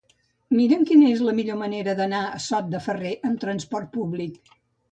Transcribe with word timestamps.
Mira'm 0.59 0.79
quina 0.91 1.11
és 1.17 1.21
la 1.27 1.35
millor 1.41 1.59
manera 1.59 1.95
d'anar 2.01 2.23
a 2.31 2.41
Sot 2.47 2.73
de 2.73 2.81
Ferrer 2.89 3.15
amb 3.31 3.41
transport 3.47 3.95
públic. 4.01 4.55